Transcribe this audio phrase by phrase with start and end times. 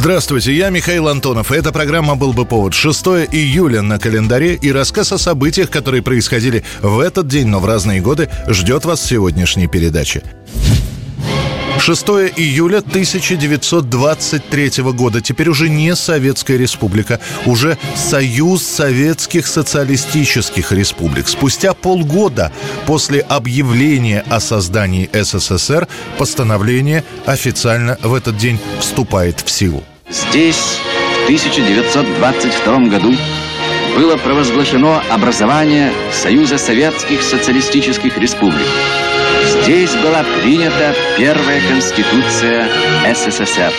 [0.00, 1.52] Здравствуйте, я Михаил Антонов.
[1.52, 2.72] Эта программа «Был бы повод».
[2.72, 7.66] 6 июля на календаре и рассказ о событиях, которые происходили в этот день, но в
[7.66, 10.22] разные годы, ждет вас в сегодняшней передаче.
[11.80, 15.20] 6 июля 1923 года.
[15.22, 21.26] Теперь уже не Советская Республика, уже Союз Советских Социалистических Республик.
[21.26, 22.52] Спустя полгода
[22.86, 29.82] после объявления о создании СССР постановление официально в этот день вступает в силу.
[30.10, 30.78] Здесь
[31.22, 33.16] в 1922 году
[33.96, 38.66] было провозглашено образование Союза Советских Социалистических Республик.
[39.70, 42.66] Здесь была принята первая конституция
[43.14, 43.72] СССР.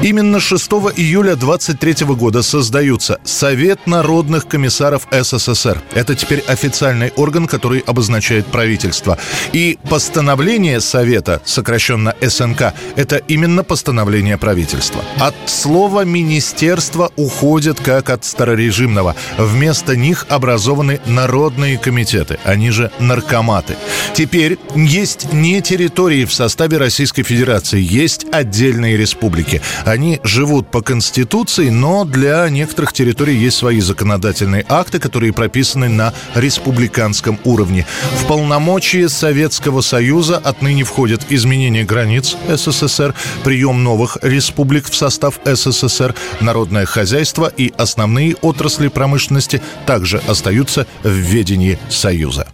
[0.00, 5.82] Именно 6 июля 23 года создаются Совет народных комиссаров СССР.
[5.92, 9.18] Это теперь официальный орган, который обозначает правительство.
[9.52, 15.02] И постановление Совета, сокращенно СНК, это именно постановление правительства.
[15.18, 19.16] От слова «министерство» уходит как от старорежимного.
[19.36, 23.74] Вместо них образованы народные комитеты, они же наркоматы.
[24.14, 29.60] Теперь есть не территории в составе Российской Федерации, есть отдельные республики.
[29.88, 36.12] Они живут по Конституции, но для некоторых территорий есть свои законодательные акты, которые прописаны на
[36.34, 37.86] республиканском уровне.
[38.18, 46.14] В полномочии Советского Союза отныне входят изменение границ СССР, прием новых республик в состав СССР,
[46.40, 52.46] народное хозяйство и основные отрасли промышленности также остаются в ведении Союза.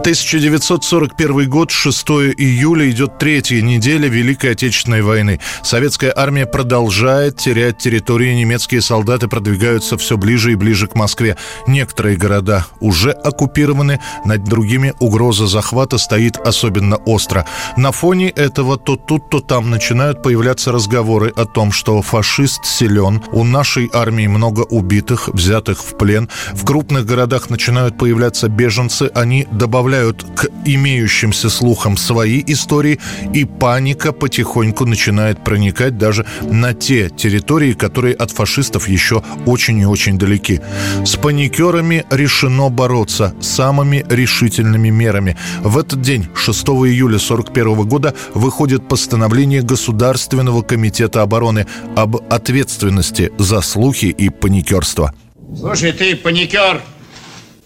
[0.00, 5.40] 1941 год, 6 июля, идет третья неделя Великой Отечественной войны.
[5.62, 11.36] Советская армия продолжает терять территории, немецкие солдаты продвигаются все ближе и ближе к Москве.
[11.66, 17.44] Некоторые города уже оккупированы, над другими угроза захвата стоит особенно остро.
[17.76, 23.22] На фоне этого то тут, то там начинают появляться разговоры о том, что фашист силен,
[23.32, 26.30] у нашей армии много убитых, взятых в плен.
[26.54, 33.00] В крупных городах начинают появляться беженцы, они добавляют добавляют к имеющимся слухам свои истории,
[33.34, 39.86] и паника потихоньку начинает проникать даже на те территории, которые от фашистов еще очень и
[39.86, 40.60] очень далеки.
[41.04, 45.36] С паникерами решено бороться самыми решительными мерами.
[45.62, 53.60] В этот день, 6 июля 1941 года, выходит постановление Государственного комитета обороны об ответственности за
[53.60, 55.12] слухи и паникерство.
[55.58, 56.80] Слушай, ты паникер!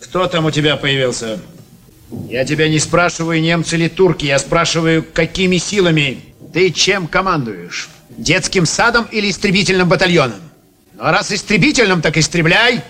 [0.00, 1.38] Кто там у тебя появился?
[2.28, 6.20] Я тебя не спрашиваю, немцы или турки, я спрашиваю, какими силами
[6.52, 7.88] ты чем командуешь?
[8.10, 10.40] Детским садом или истребительным батальоном?
[10.94, 12.82] Ну а раз истребительным, так истребляй.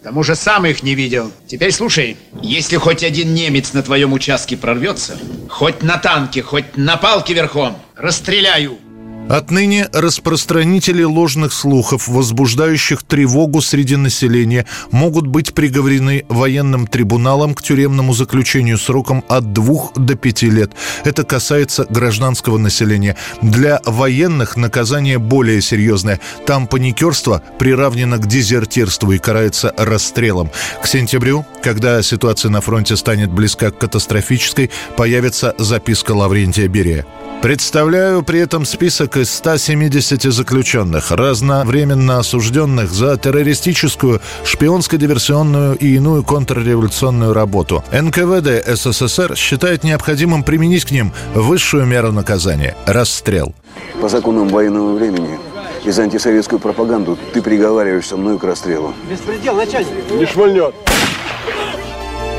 [0.00, 1.32] К тому же сам их не видел.
[1.48, 5.18] Теперь слушай, если хоть один немец на твоем участке прорвется,
[5.48, 8.78] хоть на танке, хоть на палке верхом, расстреляю.
[9.28, 18.14] Отныне распространители ложных слухов, возбуждающих тревогу среди населения, могут быть приговорены военным трибуналом к тюремному
[18.14, 20.72] заключению сроком от двух до пяти лет.
[21.04, 23.16] Это касается гражданского населения.
[23.42, 26.20] Для военных наказание более серьезное.
[26.46, 30.50] Там паникерство приравнено к дезертирству и карается расстрелом.
[30.82, 37.04] К сентябрю, когда ситуация на фронте станет близка к катастрофической, появится записка Лаврентия Берия.
[37.42, 47.32] Представляю при этом список из 170 заключенных, разновременно осужденных за террористическую, шпионско-диверсионную и иную контрреволюционную
[47.32, 47.84] работу.
[47.92, 53.54] НКВД СССР считает необходимым применить к ним высшую меру наказания– расстрел.
[54.00, 55.38] По законам военного времени
[55.84, 58.94] и за антисоветскую пропаганду ты приговариваешься мною к расстрелу.
[59.08, 60.10] Беспредел, начальник.
[60.10, 60.74] Не шмальнет.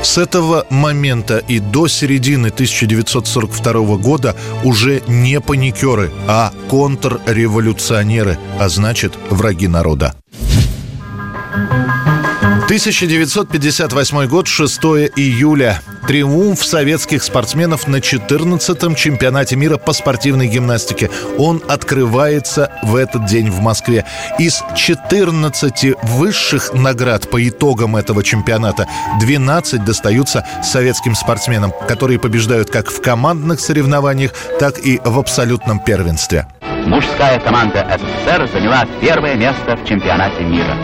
[0.02, 9.12] С этого момента и до середины 1942 года уже не паникеры, а контрреволюционеры, а значит
[9.28, 10.14] враги народа.
[12.64, 14.78] 1958 год, 6
[15.16, 15.82] июля.
[16.10, 21.08] Триумф советских спортсменов на 14-м чемпионате мира по спортивной гимнастике.
[21.38, 24.04] Он открывается в этот день в Москве.
[24.36, 28.88] Из 14 высших наград по итогам этого чемпионата
[29.20, 36.48] 12 достаются советским спортсменам, которые побеждают как в командных соревнованиях, так и в абсолютном первенстве.
[36.86, 40.76] Мужская команда СССР заняла первое место в чемпионате мира.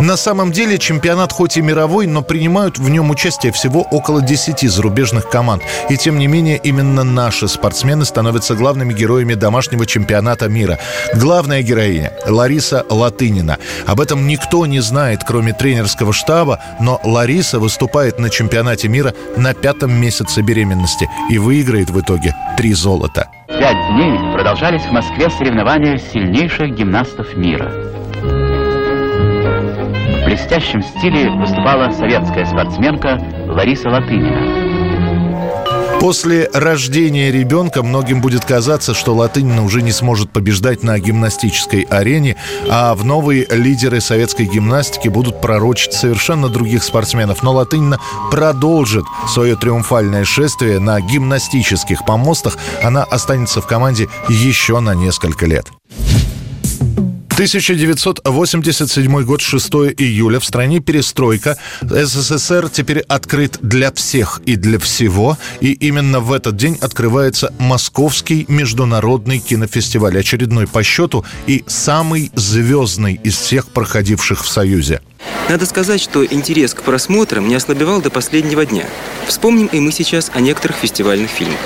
[0.00, 4.70] На самом деле чемпионат хоть и мировой, но принимают в нем участие всего около 10
[4.70, 5.62] зарубежных команд.
[5.90, 10.78] И тем не менее именно наши спортсмены становятся главными героями домашнего чемпионата мира.
[11.14, 13.58] Главная героиня– Лариса Латынина.
[13.86, 19.52] Об этом никто не знает, кроме тренерского штаба, но Лариса выступает на чемпионате мира на
[19.52, 23.28] пятом месяце беременности и выиграет в итоге три золота.
[23.48, 27.99] Пять дней продолжались в Москве соревнования сильнейших гимнастов мира.
[30.30, 35.98] Блестящем стиле выступала советская спортсменка Лариса Латынина.
[35.98, 42.36] После рождения ребенка многим будет казаться, что Латынина уже не сможет побеждать на гимнастической арене,
[42.70, 47.42] а в новые лидеры советской гимнастики будут пророчить совершенно других спортсменов.
[47.42, 47.98] Но Латынина
[48.30, 52.56] продолжит свое триумфальное шествие на гимнастических помостах.
[52.84, 55.66] Она останется в команде еще на несколько лет.
[57.40, 60.40] 1987 год, 6 июля.
[60.40, 61.56] В стране перестройка.
[61.80, 65.38] СССР теперь открыт для всех и для всего.
[65.62, 70.18] И именно в этот день открывается Московский международный кинофестиваль.
[70.18, 75.00] Очередной по счету и самый звездный из всех проходивших в Союзе.
[75.48, 78.84] Надо сказать, что интерес к просмотрам не ослабевал до последнего дня.
[79.26, 81.56] Вспомним и мы сейчас о некоторых фестивальных фильмах.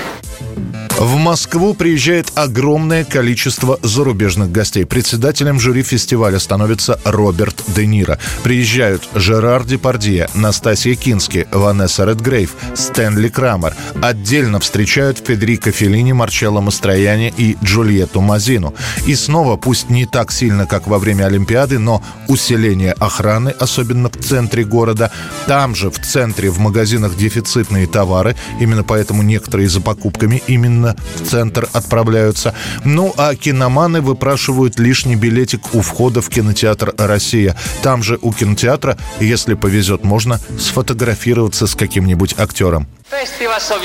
[1.04, 4.86] В Москву приезжает огромное количество зарубежных гостей.
[4.86, 8.18] Председателем жюри фестиваля становится Роберт Де Ниро.
[8.42, 13.76] Приезжают Жерар Депардье, Настасья Кински, Ванесса Редгрейв, Стэнли Крамер.
[14.00, 18.74] Отдельно встречают Федерико Феллини, Марчелло Мастрояни и Джульетту Мазину.
[19.06, 24.16] И снова, пусть не так сильно, как во время Олимпиады, но усиление охраны, особенно в
[24.16, 25.10] центре города.
[25.46, 28.36] Там же, в центре, в магазинах дефицитные товары.
[28.58, 32.54] Именно поэтому некоторые за покупками именно в центр отправляются.
[32.84, 37.56] Ну, а киноманы выпрашивают лишний билетик у входа в кинотеатр «Россия».
[37.82, 42.86] Там же у кинотеатра, если повезет, можно сфотографироваться с каким-нибудь актером.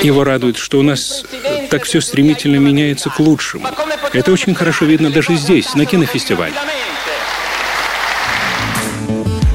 [0.02, 1.24] Его радует, что у нас
[1.70, 3.66] так все стремительно меняется к лучшему.
[4.12, 6.54] Это очень хорошо видно даже здесь, на кинофестивале.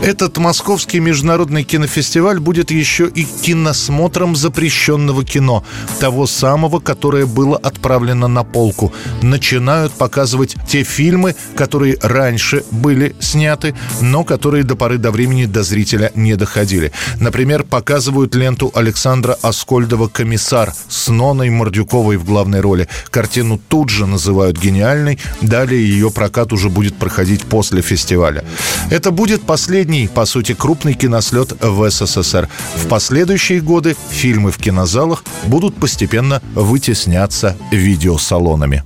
[0.05, 5.63] Этот московский международный кинофестиваль будет еще и киносмотром запрещенного кино,
[5.99, 8.93] того самого, которое было отправлено на полку.
[9.23, 15.63] Начинают показывать те фильмы, которые раньше были сняты, но которые до поры до времени до
[15.63, 16.91] зрителя не доходили.
[17.19, 22.87] Например, показывают ленту Александра Аскольдова «Комиссар» с Ноной Мордюковой в главной роли.
[23.09, 28.45] Картину тут же называют гениальной, далее ее прокат уже будет проходить после фестиваля.
[28.91, 32.49] Это будет последний последний, по сути, крупный кинослет в СССР.
[32.75, 38.83] В последующие годы фильмы в кинозалах будут постепенно вытесняться видеосалонами.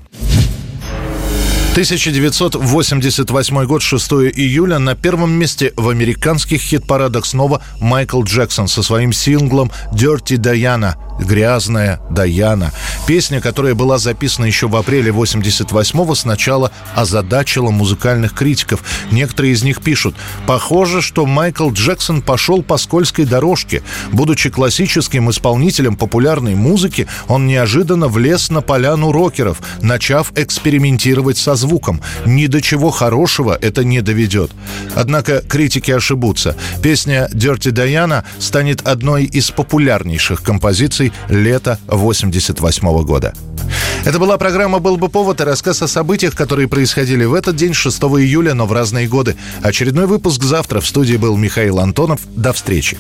[1.72, 4.80] 1988 год, 6 июля.
[4.80, 12.02] На первом месте в американских хит-парадах снова Майкл Джексон со своим синглом «Dirty Diana» «Грязная
[12.10, 12.72] Даяна».
[13.10, 18.84] Песня, которая была записана еще в апреле 88-го, сначала озадачила музыкальных критиков.
[19.10, 20.16] Некоторые из них пишут,
[20.46, 23.82] похоже, что Майкл Джексон пошел по скользкой дорожке.
[24.12, 32.04] Будучи классическим исполнителем популярной музыки, он неожиданно влез на поляну рокеров, начав экспериментировать со звуком.
[32.28, 34.52] Ни до чего хорошего это не доведет.
[34.94, 36.56] Однако критики ошибутся.
[36.84, 43.34] Песня «Dirty Diana» станет одной из популярнейших композиций лета 88 года.
[44.06, 47.74] Это была программа «Был бы повод» и рассказ о событиях, которые происходили в этот день,
[47.74, 49.36] 6 июля, но в разные годы.
[49.62, 50.80] Очередной выпуск завтра.
[50.80, 52.22] В студии был Михаил Антонов.
[52.36, 52.98] До встречи.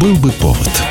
[0.00, 0.89] Был бы повод.